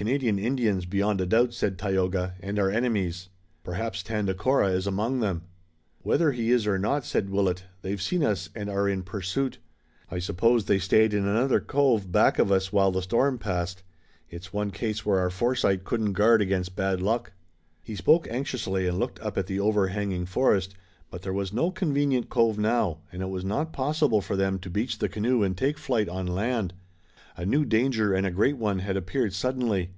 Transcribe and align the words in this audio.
"Canadian 0.00 0.38
Indians, 0.38 0.86
beyond 0.86 1.20
a 1.20 1.26
doubt," 1.26 1.52
said 1.52 1.76
Tayoga, 1.76 2.34
"and 2.40 2.58
our 2.58 2.70
enemies. 2.70 3.28
Perhaps 3.62 4.02
Tandakora 4.02 4.72
is 4.72 4.86
among 4.86 5.20
them." 5.20 5.42
"Whether 6.02 6.32
he 6.32 6.50
is 6.50 6.66
or 6.66 6.78
not," 6.78 7.04
said 7.04 7.28
Willet, 7.28 7.64
"they've 7.82 8.00
seen 8.00 8.24
us 8.24 8.48
and 8.54 8.70
are 8.70 8.88
in 8.88 9.02
pursuit. 9.02 9.58
I 10.10 10.18
suppose 10.18 10.64
they 10.64 10.78
stayed 10.78 11.12
in 11.12 11.26
another 11.26 11.60
cove 11.60 12.10
back 12.10 12.38
of 12.38 12.50
us 12.50 12.72
while 12.72 12.90
the 12.90 13.02
storm 13.02 13.36
passed. 13.36 13.82
It's 14.30 14.54
one 14.54 14.70
case 14.70 15.04
where 15.04 15.18
our 15.18 15.28
foresight 15.28 15.84
couldn't 15.84 16.14
guard 16.14 16.40
against 16.40 16.74
bad 16.76 17.02
luck." 17.02 17.32
He 17.82 17.94
spoke 17.94 18.26
anxiously 18.30 18.86
and 18.88 18.98
looked 18.98 19.20
up 19.20 19.36
at 19.36 19.48
the 19.48 19.60
overhanging 19.60 20.24
forest. 20.24 20.74
But 21.10 21.20
there 21.20 21.34
was 21.34 21.52
no 21.52 21.70
convenient 21.70 22.30
cove 22.30 22.58
now, 22.58 23.00
and 23.12 23.20
it 23.20 23.28
was 23.28 23.44
not 23.44 23.74
possible 23.74 24.22
for 24.22 24.34
them 24.34 24.58
to 24.60 24.70
beach 24.70 24.96
the 24.96 25.10
canoe 25.10 25.42
and 25.42 25.54
take 25.58 25.76
flight 25.76 26.08
on 26.08 26.26
land. 26.26 26.72
A 27.36 27.46
new 27.46 27.64
danger 27.64 28.12
and 28.12 28.26
a 28.26 28.30
great 28.30 28.58
one 28.58 28.80
had 28.80 28.98
appeared 28.98 29.32
suddenly. 29.32 29.90